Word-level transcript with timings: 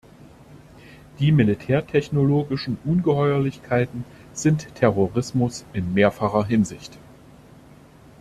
Die 1.19 1.31
militärtechnologischen 1.31 2.79
Ungeheuerlichkeiten 2.85 4.03
sind 4.33 4.73
Terrorismus 4.73 5.63
in 5.73 5.93
mehrfacher 5.93 6.43
Hinsicht. 6.43 6.97